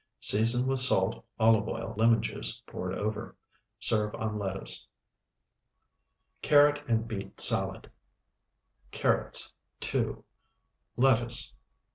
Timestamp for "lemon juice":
1.99-2.63